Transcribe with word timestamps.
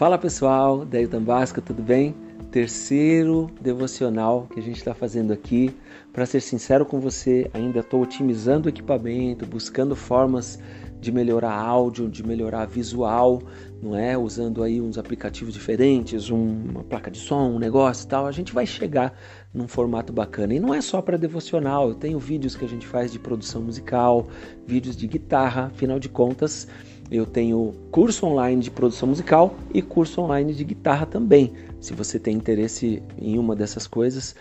Fala 0.00 0.16
pessoal, 0.16 0.86
Deio 0.86 1.08
Tambasca, 1.08 1.60
tudo 1.60 1.82
bem? 1.82 2.14
Terceiro 2.50 3.50
devocional 3.60 4.46
que 4.50 4.58
a 4.58 4.62
gente 4.62 4.78
está 4.78 4.94
fazendo 4.94 5.30
aqui. 5.30 5.76
Para 6.10 6.24
ser 6.24 6.40
sincero 6.40 6.86
com 6.86 6.98
você, 6.98 7.50
ainda 7.52 7.80
estou 7.80 8.00
otimizando 8.00 8.64
o 8.64 8.70
equipamento, 8.70 9.44
buscando 9.44 9.94
formas 9.94 10.58
de 10.98 11.12
melhorar 11.12 11.52
áudio, 11.52 12.08
de 12.08 12.26
melhorar 12.26 12.66
visual, 12.66 13.42
não 13.82 13.94
é? 13.94 14.16
Usando 14.16 14.62
aí 14.62 14.80
uns 14.80 14.96
aplicativos 14.96 15.52
diferentes, 15.52 16.30
um, 16.30 16.46
uma 16.70 16.82
placa 16.82 17.10
de 17.10 17.18
som, 17.18 17.50
um 17.50 17.58
negócio 17.58 18.06
e 18.06 18.08
tal. 18.08 18.26
A 18.26 18.32
gente 18.32 18.54
vai 18.54 18.64
chegar 18.64 19.12
num 19.52 19.68
formato 19.68 20.14
bacana. 20.14 20.54
E 20.54 20.60
não 20.60 20.72
é 20.72 20.80
só 20.80 21.02
para 21.02 21.18
devocional, 21.18 21.90
eu 21.90 21.94
tenho 21.94 22.18
vídeos 22.18 22.56
que 22.56 22.64
a 22.64 22.68
gente 22.68 22.86
faz 22.86 23.12
de 23.12 23.18
produção 23.18 23.60
musical, 23.60 24.26
vídeos 24.66 24.96
de 24.96 25.06
guitarra, 25.06 25.66
afinal 25.66 25.98
de 25.98 26.08
contas, 26.08 26.66
eu 27.10 27.26
tenho 27.26 27.74
curso 27.90 28.24
online 28.26 28.62
de 28.62 28.70
produção 28.70 29.08
musical 29.08 29.56
e 29.74 29.82
curso 29.82 30.20
online 30.20 30.54
de 30.54 30.62
guitarra 30.62 31.04
também. 31.04 31.52
Se 31.80 31.92
você 31.92 32.20
tem 32.20 32.36
interesse 32.36 33.02
em 33.18 33.36
uma 33.38 33.56
dessas 33.56 33.86
coisas, 33.86 34.36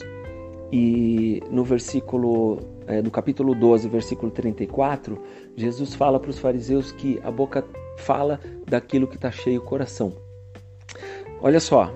e 0.72 1.44
no 1.52 1.66
versículo, 1.66 2.60
é, 2.88 3.02
no 3.02 3.12
capítulo 3.12 3.54
12, 3.54 3.90
versículo 3.90 4.32
34, 4.32 5.22
Jesus 5.56 5.94
fala 5.94 6.18
para 6.20 6.30
os 6.30 6.40
fariseus 6.40 6.94
que 6.94 7.20
a 7.24 7.32
boca 7.32 7.66
fala 7.98 8.40
daquilo 8.66 9.08
que 9.08 9.16
está 9.16 9.32
cheio 9.32 9.62
o 9.62 9.64
coração. 9.64 10.25
Olha 11.42 11.60
só, 11.60 11.94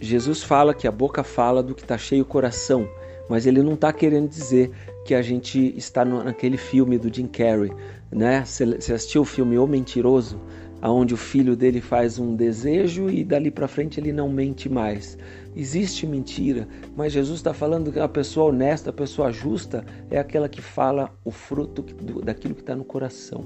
Jesus 0.00 0.42
fala 0.42 0.74
que 0.74 0.88
a 0.88 0.92
boca 0.92 1.22
fala 1.22 1.62
do 1.62 1.74
que 1.74 1.82
está 1.82 1.98
cheio 1.98 2.22
o 2.22 2.26
coração, 2.26 2.88
mas 3.28 3.46
ele 3.46 3.62
não 3.62 3.74
está 3.74 3.92
querendo 3.92 4.28
dizer 4.28 4.70
que 5.04 5.14
a 5.14 5.22
gente 5.22 5.76
está 5.76 6.04
no, 6.04 6.22
naquele 6.22 6.56
filme 6.56 6.98
do 6.98 7.12
Jim 7.14 7.26
Carrey, 7.26 7.72
né? 8.10 8.44
Você 8.44 8.64
assistiu 8.92 9.22
o 9.22 9.26
filme 9.26 9.58
O 9.58 9.66
Mentiroso, 9.66 10.40
aonde 10.80 11.14
o 11.14 11.16
filho 11.16 11.56
dele 11.56 11.80
faz 11.80 12.18
um 12.18 12.34
desejo 12.34 13.10
e 13.10 13.24
dali 13.24 13.50
para 13.50 13.68
frente 13.68 14.00
ele 14.00 14.12
não 14.12 14.28
mente 14.28 14.68
mais. 14.68 15.18
Existe 15.54 16.06
mentira, 16.06 16.68
mas 16.96 17.12
Jesus 17.12 17.40
está 17.40 17.52
falando 17.52 17.92
que 17.92 17.98
a 17.98 18.08
pessoa 18.08 18.50
honesta, 18.50 18.90
a 18.90 18.92
pessoa 18.92 19.32
justa 19.32 19.84
é 20.10 20.18
aquela 20.18 20.48
que 20.48 20.62
fala 20.62 21.10
o 21.24 21.30
fruto 21.30 21.82
daquilo 22.22 22.54
que 22.54 22.62
está 22.62 22.76
no 22.76 22.84
coração. 22.84 23.44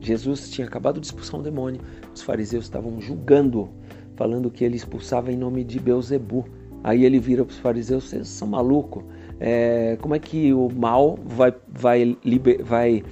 Jesus 0.00 0.50
tinha 0.50 0.66
acabado 0.66 1.00
de 1.00 1.06
expulsar 1.06 1.38
um 1.38 1.42
demônio, 1.42 1.80
os 2.14 2.22
fariseus 2.22 2.64
estavam 2.64 3.00
julgando 3.00 3.70
falando 4.20 4.50
que 4.50 4.62
ele 4.62 4.76
expulsava 4.76 5.32
em 5.32 5.36
nome 5.36 5.64
de 5.64 5.80
Beuzebu. 5.80 6.44
Aí 6.84 7.06
ele 7.06 7.18
vira 7.18 7.42
para 7.42 7.52
os 7.52 7.58
fariseus: 7.58 8.04
vocês 8.04 8.28
são 8.28 8.46
malucos? 8.46 9.02
É, 9.40 9.96
como 10.02 10.14
é 10.14 10.18
que 10.18 10.52
o 10.52 10.68
mal 10.68 11.18
vai, 11.24 11.54
vai, 11.66 12.18
liber, 12.22 12.62
vai, 12.62 13.02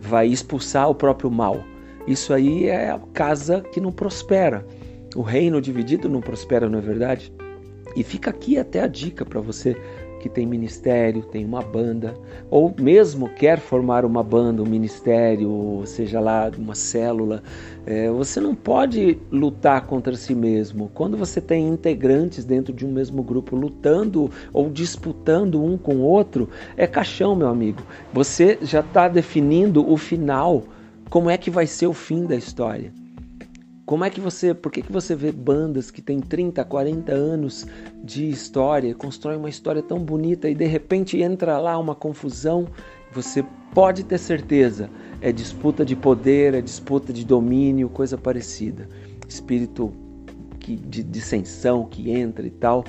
vai 0.00 0.26
expulsar 0.26 0.90
o 0.90 0.94
próprio 0.96 1.30
mal? 1.30 1.62
Isso 2.08 2.34
aí 2.34 2.66
é 2.66 2.90
a 2.90 2.98
casa 3.12 3.60
que 3.72 3.80
não 3.80 3.92
prospera. 3.92 4.66
O 5.14 5.22
reino 5.22 5.60
dividido 5.60 6.08
não 6.08 6.20
prospera, 6.20 6.68
não 6.68 6.80
é 6.80 6.82
verdade? 6.82 7.32
E 7.94 8.02
fica 8.02 8.30
aqui 8.30 8.58
até 8.58 8.80
a 8.80 8.88
dica 8.88 9.24
para 9.24 9.40
você 9.40 9.76
que 10.18 10.28
tem 10.28 10.46
ministério, 10.46 11.22
tem 11.22 11.44
uma 11.44 11.62
banda, 11.62 12.14
ou 12.50 12.74
mesmo 12.78 13.28
quer 13.28 13.58
formar 13.58 14.04
uma 14.04 14.22
banda, 14.22 14.62
um 14.62 14.66
ministério, 14.66 15.82
seja 15.86 16.20
lá 16.20 16.50
uma 16.56 16.74
célula, 16.74 17.42
é, 17.86 18.10
você 18.10 18.40
não 18.40 18.54
pode 18.54 19.18
lutar 19.30 19.86
contra 19.86 20.14
si 20.14 20.34
mesmo. 20.34 20.90
Quando 20.92 21.16
você 21.16 21.40
tem 21.40 21.68
integrantes 21.68 22.44
dentro 22.44 22.72
de 22.72 22.84
um 22.84 22.92
mesmo 22.92 23.22
grupo 23.22 23.56
lutando 23.56 24.30
ou 24.52 24.68
disputando 24.68 25.62
um 25.62 25.78
com 25.78 25.96
o 25.96 26.02
outro, 26.02 26.48
é 26.76 26.86
caixão, 26.86 27.34
meu 27.34 27.48
amigo. 27.48 27.82
Você 28.12 28.58
já 28.62 28.80
está 28.80 29.08
definindo 29.08 29.90
o 29.90 29.96
final, 29.96 30.64
como 31.08 31.30
é 31.30 31.38
que 31.38 31.50
vai 31.50 31.66
ser 31.66 31.86
o 31.86 31.94
fim 31.94 32.26
da 32.26 32.36
história. 32.36 32.92
Como 33.88 34.04
é 34.04 34.10
que 34.10 34.20
você, 34.20 34.52
por 34.52 34.70
que, 34.70 34.82
que 34.82 34.92
você 34.92 35.14
vê 35.14 35.32
bandas 35.32 35.90
que 35.90 36.02
têm 36.02 36.20
30, 36.20 36.62
40 36.62 37.10
anos 37.10 37.66
de 38.04 38.28
história, 38.28 38.94
constroem 38.94 39.38
uma 39.38 39.48
história 39.48 39.80
tão 39.80 39.98
bonita 39.98 40.46
e 40.46 40.54
de 40.54 40.66
repente 40.66 41.22
entra 41.22 41.56
lá 41.56 41.78
uma 41.78 41.94
confusão? 41.94 42.68
Você 43.12 43.42
pode 43.72 44.04
ter 44.04 44.18
certeza, 44.18 44.90
é 45.22 45.32
disputa 45.32 45.86
de 45.86 45.96
poder, 45.96 46.52
é 46.52 46.60
disputa 46.60 47.14
de 47.14 47.24
domínio, 47.24 47.88
coisa 47.88 48.18
parecida. 48.18 48.86
Espírito 49.26 49.90
que, 50.60 50.76
de 50.76 51.02
dissensão 51.02 51.86
que 51.86 52.10
entra 52.10 52.46
e 52.46 52.50
tal. 52.50 52.84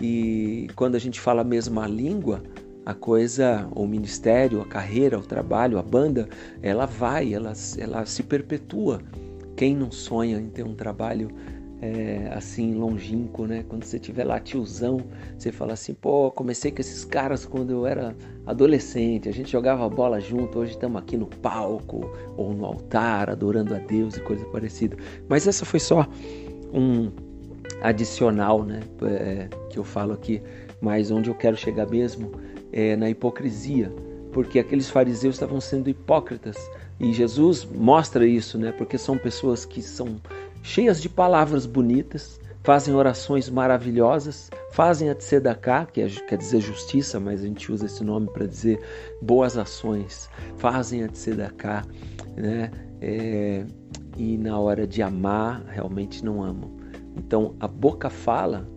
E 0.00 0.68
quando 0.76 0.94
a 0.94 1.00
gente 1.00 1.18
fala 1.18 1.40
a 1.40 1.44
mesma 1.44 1.88
língua, 1.88 2.44
a 2.86 2.94
coisa, 2.94 3.68
o 3.74 3.88
ministério, 3.88 4.60
a 4.60 4.64
carreira, 4.64 5.18
o 5.18 5.22
trabalho, 5.22 5.78
a 5.80 5.82
banda, 5.82 6.28
ela 6.62 6.86
vai, 6.86 7.34
ela, 7.34 7.54
ela 7.76 8.06
se 8.06 8.22
perpetua. 8.22 9.00
Quem 9.56 9.76
não 9.76 9.90
sonha 9.90 10.38
em 10.38 10.48
ter 10.48 10.64
um 10.64 10.74
trabalho 10.74 11.30
é, 11.80 12.30
assim 12.32 12.74
longínquo, 12.74 13.46
né? 13.46 13.64
Quando 13.68 13.84
você 13.84 13.98
tiver 13.98 14.24
lá 14.24 14.40
tiozão, 14.40 15.00
você 15.36 15.52
fala 15.52 15.74
assim, 15.74 15.92
pô, 15.92 16.30
comecei 16.30 16.70
com 16.70 16.80
esses 16.80 17.04
caras 17.04 17.44
quando 17.44 17.70
eu 17.70 17.86
era 17.86 18.16
adolescente, 18.46 19.28
a 19.28 19.32
gente 19.32 19.52
jogava 19.52 19.88
bola 19.88 20.18
junto, 20.18 20.58
hoje 20.58 20.72
estamos 20.72 21.00
aqui 21.00 21.16
no 21.16 21.26
palco 21.26 22.10
ou 22.36 22.54
no 22.54 22.64
altar 22.64 23.28
adorando 23.28 23.74
a 23.74 23.78
Deus 23.78 24.16
e 24.16 24.20
coisa 24.20 24.44
parecida. 24.46 24.96
Mas 25.28 25.46
essa 25.46 25.64
foi 25.64 25.80
só 25.80 26.08
um 26.72 27.10
adicional, 27.82 28.64
né? 28.64 28.80
É, 29.02 29.48
que 29.68 29.78
eu 29.78 29.84
falo 29.84 30.14
aqui, 30.14 30.42
mas 30.80 31.10
onde 31.10 31.28
eu 31.28 31.34
quero 31.34 31.56
chegar 31.56 31.86
mesmo 31.86 32.32
é 32.72 32.96
na 32.96 33.10
hipocrisia, 33.10 33.92
porque 34.34 34.58
aqueles 34.58 34.90
fariseus 34.90 35.36
estavam 35.36 35.60
sendo 35.60 35.88
hipócritas 35.88 36.56
e 36.98 37.12
Jesus 37.12 37.64
mostra 37.64 38.26
isso, 38.26 38.58
né? 38.58 38.72
Porque 38.72 38.98
são 38.98 39.16
pessoas 39.16 39.64
que 39.64 39.80
são 39.80 40.20
cheias 40.60 41.00
de 41.00 41.08
palavras 41.08 41.64
bonitas, 41.66 42.40
fazem 42.64 42.94
orações 42.94 43.48
maravilhosas, 43.48 44.50
fazem 44.72 45.08
a 45.08 45.14
tzedakah, 45.14 45.86
que 45.86 46.00
é, 46.00 46.08
quer 46.08 46.36
dizer 46.36 46.60
justiça, 46.60 47.20
mas 47.20 47.42
a 47.42 47.46
gente 47.46 47.70
usa 47.70 47.86
esse 47.86 48.02
nome 48.02 48.28
para 48.28 48.44
dizer 48.44 48.80
boas 49.22 49.56
ações, 49.56 50.28
fazem 50.56 51.04
a 51.04 51.08
tzedakah, 51.08 51.84
né? 52.36 52.72
É, 53.00 53.64
e 54.16 54.36
na 54.36 54.58
hora 54.58 54.84
de 54.84 55.00
amar, 55.00 55.64
realmente 55.68 56.24
não 56.24 56.42
amam. 56.42 56.72
Então, 57.16 57.54
a 57.60 57.68
boca 57.68 58.10
fala 58.10 58.68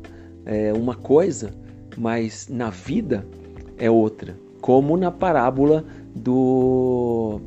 é 0.45 0.71
uma 0.71 0.93
coisa, 0.93 1.51
mas 1.97 2.47
na 2.47 2.69
vida 2.69 3.25
é 3.77 3.89
outra. 3.89 4.46
Como 4.61 4.97
na 4.97 5.11
parábola 5.11 5.85
do 6.15 7.39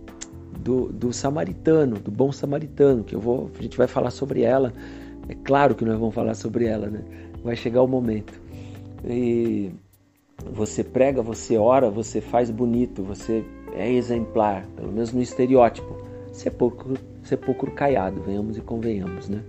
do, 0.61 0.93
do 0.93 1.13
samaritano, 1.13 1.99
do 1.99 2.11
bom 2.11 2.31
samaritano, 2.31 3.03
que 3.03 3.15
eu 3.15 3.21
vou, 3.21 3.51
a 3.59 3.63
gente 3.63 3.77
vai 3.77 3.87
falar 3.87 4.11
sobre 4.11 4.43
ela. 4.43 4.73
É 5.29 5.35
claro 5.35 5.75
que 5.75 5.85
nós 5.85 5.99
vamos 5.99 6.15
falar 6.15 6.35
sobre 6.35 6.67
ela, 6.67 6.89
né? 6.89 7.03
Vai 7.43 7.57
chegar 7.57 7.83
o 7.83 7.89
momento. 7.89 8.41
E 9.05 9.71
você 10.53 10.85
prega, 10.85 11.23
você 11.23 11.57
ora, 11.57 11.91
você 11.91 12.21
faz 12.21 12.51
bonito, 12.51 13.03
você 13.03 13.45
é 13.75 13.91
exemplar, 13.91 14.67
pelo 14.77 14.93
menos 14.93 15.13
no 15.13 15.23
estereótipo. 15.23 15.97
Sepulcro, 16.33 16.97
sepulcro 17.23 17.73
caiado, 17.73 18.23
venhamos 18.23 18.57
e 18.57 18.61
convenhamos, 18.61 19.29
né? 19.29 19.43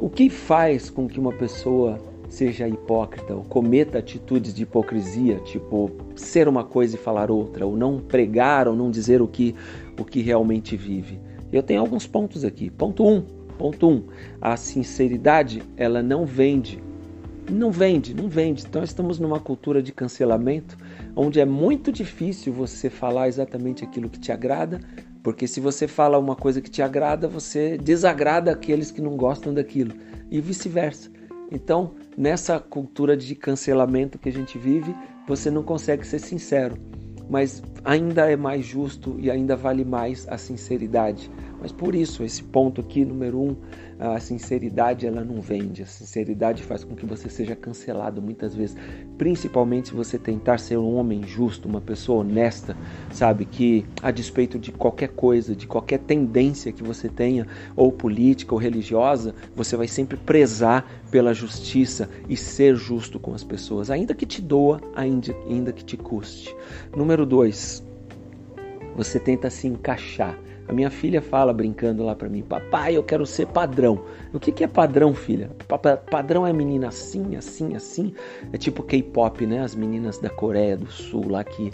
O 0.00 0.08
que 0.08 0.28
faz 0.28 0.90
com 0.90 1.08
que 1.08 1.20
uma 1.20 1.32
pessoa 1.32 1.98
seja 2.30 2.68
hipócrita 2.68 3.34
ou 3.34 3.42
cometa 3.42 3.98
atitudes 3.98 4.54
de 4.54 4.62
hipocrisia, 4.62 5.40
tipo 5.40 5.90
ser 6.14 6.46
uma 6.46 6.64
coisa 6.64 6.94
e 6.94 6.98
falar 6.98 7.30
outra, 7.30 7.66
ou 7.66 7.76
não 7.76 7.98
pregar 7.98 8.68
ou 8.68 8.76
não 8.76 8.90
dizer 8.90 9.20
o 9.20 9.26
que, 9.26 9.54
o 9.98 10.04
que 10.04 10.22
realmente 10.22 10.76
vive. 10.76 11.20
Eu 11.52 11.62
tenho 11.62 11.80
alguns 11.80 12.06
pontos 12.06 12.44
aqui. 12.44 12.70
Ponto 12.70 13.04
1. 13.04 13.12
Um, 13.12 13.22
ponto 13.58 13.88
1. 13.88 13.92
Um, 13.92 14.02
a 14.40 14.56
sinceridade, 14.56 15.60
ela 15.76 16.02
não 16.02 16.24
vende. 16.24 16.80
Não 17.50 17.72
vende, 17.72 18.14
não 18.14 18.28
vende. 18.28 18.64
Então 18.66 18.84
estamos 18.84 19.18
numa 19.18 19.40
cultura 19.40 19.82
de 19.82 19.92
cancelamento, 19.92 20.76
onde 21.16 21.40
é 21.40 21.44
muito 21.44 21.90
difícil 21.90 22.52
você 22.52 22.88
falar 22.88 23.26
exatamente 23.26 23.82
aquilo 23.82 24.08
que 24.08 24.20
te 24.20 24.30
agrada, 24.30 24.80
porque 25.20 25.48
se 25.48 25.58
você 25.58 25.88
fala 25.88 26.16
uma 26.16 26.36
coisa 26.36 26.60
que 26.60 26.70
te 26.70 26.80
agrada, 26.80 27.26
você 27.26 27.76
desagrada 27.76 28.52
aqueles 28.52 28.92
que 28.92 29.02
não 29.02 29.16
gostam 29.16 29.52
daquilo, 29.52 29.94
e 30.30 30.40
vice-versa. 30.40 31.10
Então, 31.50 31.94
nessa 32.16 32.58
cultura 32.58 33.16
de 33.16 33.34
cancelamento 33.34 34.18
que 34.18 34.28
a 34.28 34.32
gente 34.32 34.58
vive, 34.58 34.94
você 35.26 35.50
não 35.50 35.62
consegue 35.62 36.06
ser 36.06 36.18
sincero. 36.18 36.76
Mas 37.28 37.62
ainda 37.84 38.30
é 38.30 38.36
mais 38.36 38.64
justo 38.64 39.16
e 39.18 39.30
ainda 39.30 39.54
vale 39.56 39.84
mais 39.84 40.26
a 40.28 40.36
sinceridade. 40.36 41.30
Mas 41.60 41.72
por 41.72 41.94
isso, 41.94 42.24
esse 42.24 42.42
ponto 42.42 42.80
aqui, 42.80 43.04
número 43.04 43.40
um, 43.40 43.56
a 43.98 44.18
sinceridade 44.18 45.06
ela 45.06 45.22
não 45.22 45.40
vende. 45.42 45.82
A 45.82 45.86
sinceridade 45.86 46.62
faz 46.62 46.82
com 46.84 46.94
que 46.94 47.04
você 47.04 47.28
seja 47.28 47.54
cancelado 47.54 48.22
muitas 48.22 48.54
vezes, 48.54 48.76
principalmente 49.18 49.88
se 49.88 49.94
você 49.94 50.18
tentar 50.18 50.58
ser 50.58 50.78
um 50.78 50.96
homem 50.96 51.22
justo, 51.22 51.68
uma 51.68 51.80
pessoa 51.80 52.20
honesta, 52.20 52.74
sabe? 53.12 53.44
Que 53.44 53.84
a 54.02 54.10
despeito 54.10 54.58
de 54.58 54.72
qualquer 54.72 55.08
coisa, 55.08 55.54
de 55.54 55.66
qualquer 55.66 55.98
tendência 55.98 56.72
que 56.72 56.82
você 56.82 57.08
tenha, 57.08 57.46
ou 57.76 57.92
política 57.92 58.54
ou 58.54 58.60
religiosa, 58.60 59.34
você 59.54 59.76
vai 59.76 59.86
sempre 59.86 60.16
prezar 60.16 60.86
pela 61.10 61.34
justiça 61.34 62.08
e 62.28 62.36
ser 62.36 62.74
justo 62.76 63.20
com 63.20 63.34
as 63.34 63.44
pessoas, 63.44 63.90
ainda 63.90 64.14
que 64.14 64.24
te 64.24 64.40
doa, 64.40 64.80
ainda, 64.94 65.34
ainda 65.46 65.72
que 65.72 65.84
te 65.84 65.96
custe. 65.96 66.54
Número 66.96 67.26
dois, 67.26 67.84
você 68.96 69.20
tenta 69.20 69.50
se 69.50 69.66
encaixar. 69.66 70.38
A 70.70 70.72
minha 70.72 70.88
filha 70.88 71.20
fala 71.20 71.52
brincando 71.52 72.04
lá 72.04 72.14
para 72.14 72.28
mim: 72.28 72.42
Papai, 72.42 72.96
eu 72.96 73.02
quero 73.02 73.26
ser 73.26 73.48
padrão. 73.48 74.04
O 74.32 74.38
que, 74.38 74.52
que 74.52 74.62
é 74.62 74.68
padrão, 74.68 75.12
filha? 75.12 75.50
Padrão 76.08 76.46
é 76.46 76.52
menina 76.52 76.86
assim, 76.86 77.34
assim, 77.34 77.74
assim. 77.74 78.14
É 78.52 78.56
tipo 78.56 78.84
K-pop, 78.84 79.44
né? 79.46 79.64
As 79.64 79.74
meninas 79.74 80.18
da 80.18 80.30
Coreia 80.30 80.76
do 80.76 80.86
Sul 80.86 81.28
lá 81.28 81.42
que 81.42 81.72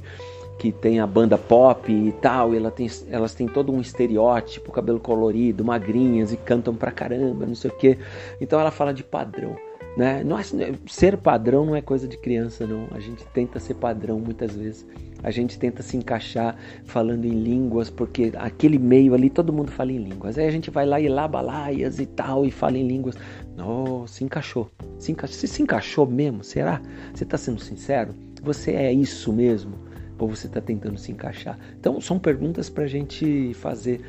que 0.58 0.72
tem 0.72 0.98
a 1.00 1.06
banda 1.06 1.36
pop 1.36 1.92
e 1.92 2.12
tal, 2.12 2.54
e 2.54 2.56
ela 2.56 2.70
tem, 2.70 2.90
elas 3.10 3.34
têm 3.34 3.46
todo 3.46 3.70
um 3.70 3.78
estereótipo, 3.78 4.72
cabelo 4.72 4.98
colorido, 4.98 5.62
magrinhas 5.62 6.32
e 6.32 6.36
cantam 6.38 6.74
pra 6.74 6.90
caramba, 6.90 7.44
não 7.44 7.54
sei 7.54 7.70
o 7.70 7.76
que. 7.76 7.98
Então 8.40 8.58
ela 8.58 8.70
fala 8.70 8.94
de 8.94 9.04
padrão. 9.04 9.54
Né? 9.96 10.22
Não 10.22 10.38
é, 10.38 10.42
ser 10.86 11.16
padrão 11.16 11.64
não 11.64 11.74
é 11.74 11.80
coisa 11.80 12.06
de 12.06 12.18
criança, 12.18 12.66
não. 12.66 12.86
A 12.90 13.00
gente 13.00 13.24
tenta 13.28 13.58
ser 13.58 13.74
padrão 13.74 14.20
muitas 14.20 14.54
vezes. 14.54 14.86
A 15.22 15.30
gente 15.30 15.58
tenta 15.58 15.82
se 15.82 15.96
encaixar 15.96 16.54
falando 16.84 17.24
em 17.24 17.30
línguas, 17.30 17.88
porque 17.88 18.30
aquele 18.36 18.78
meio 18.78 19.14
ali 19.14 19.30
todo 19.30 19.52
mundo 19.52 19.70
fala 19.70 19.90
em 19.90 19.98
línguas. 19.98 20.36
Aí 20.36 20.46
a 20.46 20.50
gente 20.50 20.70
vai 20.70 20.84
lá 20.84 21.00
e 21.00 21.08
lá 21.08 21.26
balaias 21.26 21.98
e 21.98 22.04
tal 22.04 22.44
e 22.44 22.50
fala 22.50 22.76
em 22.76 22.86
línguas. 22.86 23.16
Não, 23.56 24.06
se 24.06 24.22
encaixou. 24.22 24.70
Se 24.98 25.12
encaixou, 25.12 25.38
se, 25.38 25.48
se 25.48 25.62
encaixou 25.62 26.06
mesmo, 26.06 26.44
será? 26.44 26.82
Você 27.14 27.24
está 27.24 27.38
sendo 27.38 27.60
sincero? 27.60 28.14
Você 28.42 28.72
é 28.72 28.92
isso 28.92 29.32
mesmo? 29.32 29.78
Ou 30.18 30.28
você 30.28 30.46
está 30.46 30.60
tentando 30.60 30.98
se 30.98 31.10
encaixar? 31.10 31.58
Então 31.80 32.00
são 32.02 32.18
perguntas 32.18 32.68
para 32.68 32.84
a 32.84 32.88
gente 32.88 33.54
fazer 33.54 34.00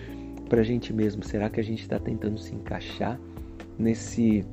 para 0.49 0.61
a 0.61 0.63
gente 0.63 0.93
mesmo. 0.93 1.23
Será 1.23 1.49
que 1.49 1.59
a 1.59 1.63
gente 1.63 1.81
está 1.81 1.97
tentando 1.99 2.37
se 2.37 2.53
encaixar 2.53 3.19
nesse 3.77 4.45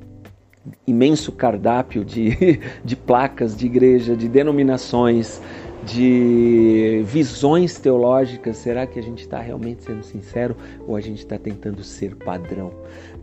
imenso 0.85 1.31
cardápio 1.31 2.03
de, 2.03 2.59
de 2.83 2.95
placas 2.95 3.55
de 3.55 3.65
igreja, 3.65 4.15
de 4.15 4.27
denominações, 4.27 5.41
de 5.85 7.03
visões 7.05 7.77
teológicas. 7.79 8.57
Será 8.57 8.87
que 8.87 8.99
a 8.99 9.03
gente 9.03 9.21
está 9.21 9.39
realmente 9.39 9.83
sendo 9.83 10.03
sincero 10.03 10.55
ou 10.87 10.95
a 10.95 11.01
gente 11.01 11.19
está 11.19 11.37
tentando 11.37 11.83
ser 11.83 12.15
padrão? 12.15 12.71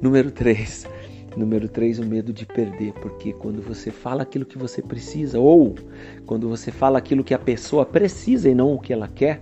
Número 0.00 0.30
3. 0.30 0.86
Número 1.36 1.66
3, 1.66 1.98
o 1.98 2.04
medo 2.04 2.30
de 2.30 2.44
perder, 2.44 2.92
porque 2.94 3.32
quando 3.32 3.62
você 3.62 3.90
fala 3.90 4.22
aquilo 4.22 4.44
que 4.44 4.58
você 4.58 4.82
precisa, 4.82 5.40
ou 5.40 5.74
quando 6.26 6.46
você 6.46 6.70
fala 6.70 6.98
aquilo 6.98 7.24
que 7.24 7.32
a 7.32 7.38
pessoa 7.38 7.86
precisa 7.86 8.50
e 8.50 8.54
não 8.54 8.74
o 8.74 8.78
que 8.78 8.92
ela 8.92 9.08
quer, 9.08 9.40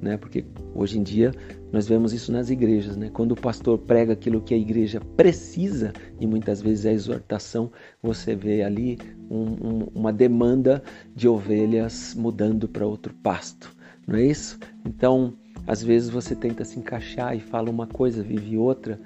né? 0.00 0.16
Porque 0.16 0.44
hoje 0.72 1.00
em 1.00 1.02
dia 1.02 1.32
nós 1.72 1.88
vemos 1.88 2.12
isso 2.12 2.30
nas 2.30 2.50
igrejas, 2.50 2.96
né? 2.96 3.10
Quando 3.10 3.32
o 3.32 3.40
pastor 3.40 3.78
prega 3.78 4.12
aquilo 4.12 4.42
que 4.42 4.52
a 4.52 4.58
igreja 4.58 5.00
precisa, 5.16 5.92
e 6.20 6.26
muitas 6.26 6.60
vezes 6.60 6.84
é 6.84 6.92
exortação, 6.92 7.72
você 8.02 8.36
vê 8.36 8.62
ali 8.62 8.98
um, 9.30 9.42
um, 9.42 9.88
uma 9.94 10.12
demanda 10.12 10.82
de 11.16 11.26
ovelhas 11.26 12.14
mudando 12.14 12.68
para 12.68 12.86
outro 12.86 13.14
pasto, 13.22 13.74
não 14.06 14.16
é 14.16 14.24
isso? 14.24 14.58
Então, 14.84 15.34
às 15.66 15.82
vezes 15.82 16.10
você 16.10 16.34
tenta 16.34 16.64
se 16.64 16.78
encaixar 16.78 17.36
e 17.36 17.40
fala 17.40 17.70
uma 17.70 17.86
coisa, 17.86 18.22
vive 18.22 18.56
outra, 18.56 18.98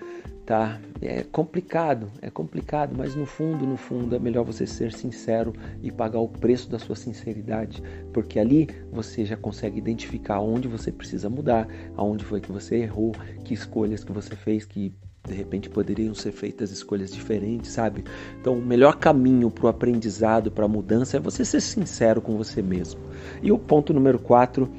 tá? 0.46 0.80
É 1.02 1.24
complicado, 1.24 2.10
é 2.22 2.30
complicado, 2.30 2.94
mas 2.96 3.14
no 3.16 3.26
fundo, 3.26 3.66
no 3.66 3.76
fundo 3.76 4.14
é 4.14 4.18
melhor 4.18 4.44
você 4.44 4.66
ser 4.66 4.92
sincero 4.92 5.52
e 5.82 5.90
pagar 5.90 6.20
o 6.20 6.28
preço 6.28 6.70
da 6.70 6.78
sua 6.78 6.94
sinceridade, 6.94 7.82
porque 8.12 8.38
ali 8.38 8.68
você 8.92 9.24
já 9.24 9.36
consegue 9.36 9.78
identificar 9.78 10.40
onde 10.40 10.68
você 10.68 10.92
precisa 10.92 11.28
mudar, 11.28 11.68
aonde 11.96 12.24
foi 12.24 12.40
que 12.40 12.52
você 12.52 12.76
errou, 12.76 13.12
que 13.44 13.52
escolhas 13.52 14.04
que 14.04 14.12
você 14.12 14.36
fez 14.36 14.64
que 14.64 14.94
de 15.26 15.34
repente 15.34 15.68
poderiam 15.68 16.14
ser 16.14 16.30
feitas 16.30 16.70
escolhas 16.70 17.10
diferentes, 17.10 17.72
sabe? 17.72 18.04
Então, 18.40 18.54
o 18.54 18.64
melhor 18.64 18.96
caminho 18.96 19.50
para 19.50 19.66
o 19.66 19.68
aprendizado, 19.68 20.52
para 20.52 20.64
a 20.64 20.68
mudança 20.68 21.16
é 21.16 21.20
você 21.20 21.44
ser 21.44 21.60
sincero 21.60 22.20
com 22.20 22.36
você 22.36 22.62
mesmo. 22.62 23.00
E 23.42 23.50
o 23.50 23.58
ponto 23.58 23.92
número 23.92 24.20
4 24.20 24.70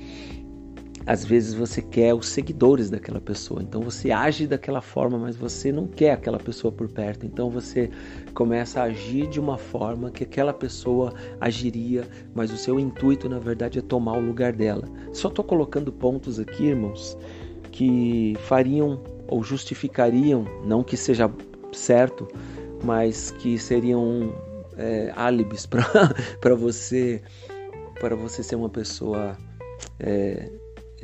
às 1.07 1.23
vezes 1.23 1.53
você 1.53 1.81
quer 1.81 2.13
os 2.13 2.27
seguidores 2.27 2.89
daquela 2.89 3.21
pessoa, 3.21 3.63
então 3.63 3.81
você 3.81 4.11
age 4.11 4.45
daquela 4.45 4.81
forma, 4.81 5.17
mas 5.17 5.37
você 5.37 5.71
não 5.71 5.87
quer 5.87 6.11
aquela 6.11 6.37
pessoa 6.37 6.69
por 6.69 6.89
perto, 6.89 7.25
então 7.25 7.49
você 7.49 7.89
começa 8.33 8.81
a 8.81 8.83
agir 8.83 9.25
de 9.27 9.39
uma 9.39 9.57
forma 9.57 10.11
que 10.11 10.25
aquela 10.25 10.53
pessoa 10.53 11.13
agiria, 11.39 12.05
mas 12.35 12.51
o 12.51 12.57
seu 12.57 12.77
intuito 12.77 13.29
na 13.29 13.39
verdade 13.39 13.79
é 13.79 13.81
tomar 13.81 14.17
o 14.17 14.19
lugar 14.19 14.51
dela. 14.51 14.83
Só 15.13 15.29
estou 15.29 15.45
colocando 15.45 15.93
pontos 15.93 16.41
aqui, 16.41 16.65
irmãos, 16.65 17.17
que 17.71 18.35
fariam 18.41 19.01
ou 19.29 19.41
justificariam, 19.41 20.45
não 20.65 20.83
que 20.83 20.97
seja 20.97 21.31
certo, 21.71 22.27
mas 22.83 23.31
que 23.31 23.57
seriam 23.57 24.35
é, 24.77 25.13
álibis 25.15 25.65
para 26.41 26.53
você 26.53 27.21
para 27.99 28.15
você 28.15 28.43
ser 28.43 28.55
uma 28.55 28.69
pessoa 28.69 29.35
é, 29.99 30.51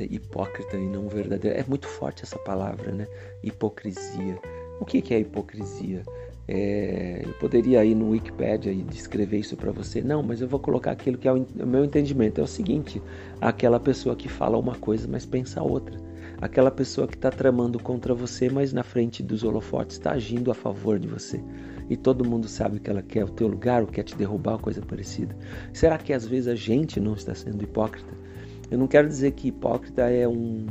hipócrita 0.02 0.76
e 0.76 0.86
não 0.86 1.08
verdadeiro. 1.08 1.58
É 1.58 1.64
muito 1.66 1.86
forte 1.86 2.22
essa 2.22 2.38
palavra, 2.38 2.90
né? 2.92 3.06
Hipocrisia. 3.42 4.38
O 4.80 4.84
que 4.84 5.14
é 5.14 5.20
hipocrisia? 5.20 6.02
É, 6.46 7.22
eu 7.24 7.32
poderia 7.34 7.82
ir 7.84 7.94
no 7.94 8.10
Wikipedia 8.10 8.70
e 8.70 8.82
descrever 8.82 9.38
isso 9.38 9.56
para 9.56 9.72
você. 9.72 10.02
Não, 10.02 10.22
mas 10.22 10.40
eu 10.40 10.48
vou 10.48 10.60
colocar 10.60 10.90
aquilo 10.90 11.16
que 11.16 11.26
é 11.26 11.32
o, 11.32 11.46
o 11.60 11.66
meu 11.66 11.84
entendimento. 11.84 12.40
É 12.40 12.44
o 12.44 12.46
seguinte: 12.46 13.00
aquela 13.40 13.80
pessoa 13.80 14.14
que 14.14 14.28
fala 14.28 14.58
uma 14.58 14.74
coisa, 14.74 15.08
mas 15.08 15.24
pensa 15.24 15.62
outra. 15.62 15.98
Aquela 16.40 16.70
pessoa 16.70 17.06
que 17.06 17.14
está 17.14 17.30
tramando 17.30 17.78
contra 17.78 18.12
você, 18.12 18.50
mas 18.50 18.72
na 18.72 18.82
frente 18.82 19.22
dos 19.22 19.42
holofotes 19.42 19.96
está 19.96 20.12
agindo 20.12 20.50
a 20.50 20.54
favor 20.54 20.98
de 20.98 21.08
você. 21.08 21.40
E 21.88 21.96
todo 21.96 22.24
mundo 22.24 22.48
sabe 22.48 22.80
que 22.80 22.90
ela 22.90 23.02
quer 23.02 23.24
o 23.24 23.30
teu 23.30 23.46
lugar, 23.46 23.82
ou 23.82 23.88
quer 23.88 24.02
te 24.02 24.16
derrubar, 24.16 24.58
coisa 24.58 24.82
parecida. 24.82 25.34
Será 25.72 25.96
que 25.96 26.12
às 26.12 26.26
vezes 26.26 26.48
a 26.48 26.54
gente 26.54 26.98
não 26.98 27.14
está 27.14 27.34
sendo 27.34 27.62
hipócrita? 27.62 28.23
Eu 28.70 28.78
não 28.78 28.86
quero 28.86 29.08
dizer 29.08 29.32
que 29.32 29.48
hipócrita 29.48 30.02
é, 30.02 30.26
um, 30.26 30.66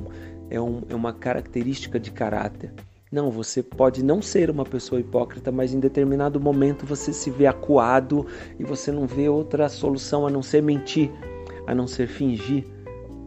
é, 0.49 0.59
um, 0.59 0.81
é 0.89 0.95
uma 0.95 1.13
característica 1.13 1.99
de 1.99 2.11
caráter. 2.11 2.71
Não, 3.11 3.29
você 3.29 3.61
pode 3.61 4.03
não 4.03 4.21
ser 4.21 4.49
uma 4.49 4.65
pessoa 4.65 4.99
hipócrita, 4.99 5.51
mas 5.51 5.73
em 5.73 5.79
determinado 5.79 6.39
momento 6.39 6.85
você 6.85 7.13
se 7.13 7.29
vê 7.29 7.45
acuado 7.45 8.25
e 8.59 8.63
você 8.63 8.91
não 8.91 9.05
vê 9.05 9.29
outra 9.29 9.69
solução 9.69 10.25
a 10.25 10.31
não 10.31 10.41
ser 10.41 10.63
mentir, 10.63 11.11
a 11.67 11.75
não 11.75 11.85
ser 11.85 12.07
fingir. 12.07 12.65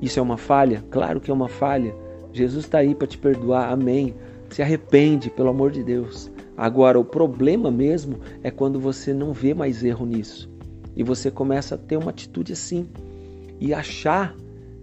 Isso 0.02 0.18
é 0.18 0.22
uma 0.22 0.36
falha? 0.36 0.84
Claro 0.90 1.20
que 1.20 1.30
é 1.30 1.34
uma 1.34 1.48
falha. 1.48 1.94
Jesus 2.32 2.64
está 2.64 2.78
aí 2.78 2.94
para 2.94 3.06
te 3.06 3.16
perdoar, 3.16 3.72
amém. 3.72 4.14
Se 4.50 4.60
arrepende, 4.60 5.30
pelo 5.30 5.50
amor 5.50 5.70
de 5.70 5.84
Deus. 5.84 6.30
Agora, 6.56 6.98
o 6.98 7.04
problema 7.04 7.70
mesmo 7.70 8.18
é 8.42 8.50
quando 8.50 8.80
você 8.80 9.14
não 9.14 9.32
vê 9.32 9.54
mais 9.54 9.84
erro 9.84 10.04
nisso 10.04 10.50
e 10.96 11.02
você 11.02 11.30
começa 11.30 11.74
a 11.74 11.78
ter 11.78 11.98
uma 11.98 12.10
atitude 12.10 12.54
assim 12.54 12.88
e 13.60 13.74
achar 13.74 14.34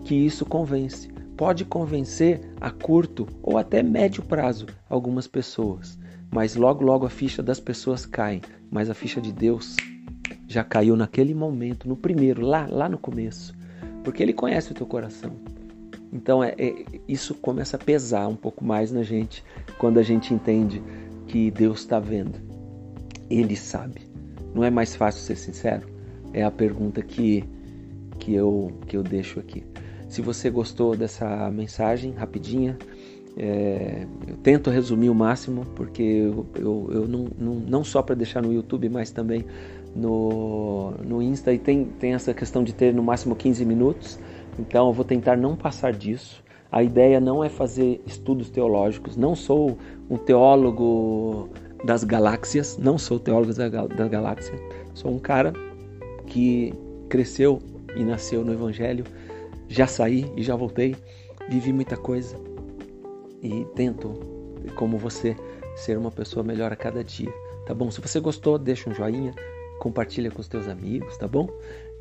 que 0.04 0.16
isso 0.16 0.46
convence. 0.46 1.12
Pode 1.38 1.66
convencer 1.66 2.42
a 2.62 2.70
curto 2.70 3.28
ou 3.42 3.58
até 3.58 3.82
médio 3.82 4.24
prazo 4.24 4.68
algumas 4.90 5.28
pessoas, 5.28 5.98
mas 6.32 6.56
logo 6.56 6.84
logo 6.84 7.06
a 7.06 7.10
ficha 7.10 7.42
das 7.42 7.60
pessoas 7.60 8.06
cai, 8.06 8.42
mas 8.70 8.90
a 8.90 8.94
ficha 8.94 9.20
de 9.20 9.32
Deus 9.32 9.76
já 10.48 10.64
caiu 10.64 10.96
naquele 10.96 11.34
momento, 11.34 11.88
no 11.88 11.98
primeiro, 11.98 12.46
lá, 12.46 12.68
lá 12.70 12.88
no 12.88 12.98
começo, 12.98 13.56
porque 14.04 14.22
Ele 14.22 14.34
conhece 14.34 14.72
o 14.72 14.76
teu 14.76 14.86
coração. 14.86 15.32
Então 16.12 16.44
é, 16.44 16.54
é, 16.60 16.86
isso 17.08 17.34
começa 17.34 17.76
a 17.76 17.80
pesar 17.80 18.28
um 18.28 18.36
pouco 18.36 18.64
mais 18.64 18.92
na 18.92 19.02
gente 19.02 19.44
quando 19.80 19.98
a 19.98 20.04
gente 20.04 20.34
entende 20.34 20.82
que 21.28 21.50
Deus 21.50 21.80
está 21.80 22.00
vendo. 22.00 22.40
Ele 23.30 23.56
sabe. 23.56 24.02
Não 24.54 24.64
é 24.64 24.70
mais 24.70 24.96
fácil 24.96 25.22
ser 25.22 25.36
sincero? 25.36 25.88
É 26.32 26.44
a 26.44 26.52
pergunta 26.52 27.02
que, 27.02 27.44
que, 28.20 28.36
eu, 28.36 28.72
que 28.86 28.96
eu 28.96 29.02
deixo 29.02 29.40
aqui. 29.40 29.64
Se 30.14 30.22
você 30.22 30.48
gostou 30.48 30.96
dessa 30.96 31.50
mensagem 31.50 32.12
rapidinha, 32.12 32.78
é, 33.36 34.06
eu 34.28 34.38
tento 34.44 34.70
resumir 34.70 35.10
o 35.10 35.16
máximo, 35.16 35.66
porque 35.76 36.04
eu, 36.04 36.46
eu, 36.54 36.90
eu 36.94 37.08
não, 37.08 37.28
não, 37.36 37.56
não 37.56 37.84
só 37.84 38.00
para 38.04 38.14
deixar 38.14 38.40
no 38.40 38.54
YouTube, 38.54 38.88
mas 38.90 39.10
também 39.10 39.44
no, 39.96 40.92
no 41.04 41.20
Insta, 41.20 41.52
e 41.52 41.58
tem, 41.58 41.86
tem 41.86 42.14
essa 42.14 42.32
questão 42.32 42.64
de 42.64 42.76
ter 42.76 42.94
no 42.94 43.02
máximo 43.02 43.36
15 43.36 43.66
minutos, 43.66 44.20
então 44.60 44.86
eu 44.86 44.94
vou 44.94 45.04
tentar 45.04 45.36
não 45.36 45.56
passar 45.56 45.92
disso. 45.92 46.44
A 46.72 46.84
ideia 46.84 47.20
não 47.20 47.44
é 47.44 47.50
fazer 47.50 48.00
estudos 48.06 48.52
teológicos, 48.52 49.18
não 49.18 49.36
sou 49.36 49.80
um 50.08 50.18
teólogo 50.18 51.50
das 51.84 52.04
galáxias, 52.04 52.78
não 52.78 53.00
sou 53.00 53.18
teólogo 53.18 53.52
da, 53.52 53.68
da 53.68 54.08
galáxia, 54.08 54.54
sou 54.94 55.10
um 55.10 55.18
cara 55.18 55.54
que 56.28 56.72
cresceu 57.10 57.58
e 57.96 58.04
nasceu 58.04 58.46
no 58.46 58.54
Evangelho 58.54 59.06
já 59.68 59.88
saí 59.88 60.32
e 60.36 60.44
já 60.44 60.56
voltei, 60.56 60.96
vivi 61.50 61.74
muita 61.74 61.98
coisa 61.98 62.38
e 63.42 63.66
tento 63.76 64.14
como 64.76 64.98
você 64.98 65.36
ser 65.76 65.98
uma 65.98 66.12
pessoa 66.12 66.44
melhor 66.44 66.72
a 66.72 66.76
cada 66.76 67.04
dia, 67.04 67.34
tá 67.66 67.74
bom? 67.74 67.90
Se 67.92 68.00
você 68.00 68.20
gostou, 68.20 68.58
deixa 68.58 68.90
um 68.90 68.94
joinha, 68.94 69.34
compartilha 69.80 70.32
com 70.32 70.40
os 70.40 70.48
teus 70.48 70.68
amigos, 70.68 71.18
tá 71.18 71.28
bom? 71.28 71.50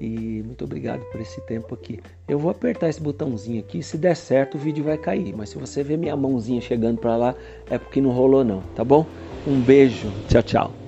E 0.01 0.43
muito 0.45 0.65
obrigado 0.65 1.05
por 1.11 1.21
esse 1.21 1.41
tempo 1.43 1.75
aqui. 1.75 2.01
Eu 2.29 2.39
vou 2.39 2.51
apertar 2.51 2.89
esse 2.89 3.01
botãozinho 3.01 3.61
aqui, 3.61 3.83
se 3.83 3.97
der 3.97 4.17
certo 4.17 4.57
o 4.57 4.61
vídeo 4.61 4.85
vai 4.85 4.99
cair, 4.99 5.35
mas 5.37 5.51
se 5.51 5.59
você 5.59 5.83
ver 5.83 5.97
minha 5.97 6.17
mãozinha 6.17 6.61
chegando 6.61 6.99
para 6.99 7.17
lá 7.17 7.35
é 7.71 7.79
porque 7.79 8.01
não 8.01 8.11
rolou 8.11 8.45
não, 8.45 8.61
tá 8.75 8.85
bom? 8.85 9.07
Um 9.47 9.61
beijo, 9.61 10.13
tchau, 10.29 10.43
tchau. 10.43 10.82